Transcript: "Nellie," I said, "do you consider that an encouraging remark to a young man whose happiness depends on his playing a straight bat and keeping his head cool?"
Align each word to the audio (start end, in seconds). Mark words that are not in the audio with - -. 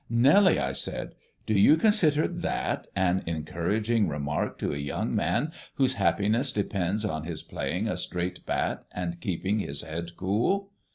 "Nellie," 0.09 0.57
I 0.57 0.71
said, 0.71 1.13
"do 1.45 1.53
you 1.53 1.77
consider 1.77 2.27
that 2.27 2.87
an 2.95 3.21
encouraging 3.27 4.07
remark 4.07 4.57
to 4.57 4.73
a 4.73 4.77
young 4.77 5.13
man 5.15 5.51
whose 5.75 5.93
happiness 5.93 6.51
depends 6.51 7.05
on 7.05 7.25
his 7.25 7.43
playing 7.43 7.87
a 7.87 7.95
straight 7.95 8.43
bat 8.47 8.81
and 8.91 9.21
keeping 9.21 9.59
his 9.59 9.83
head 9.83 10.15
cool?" 10.17 10.71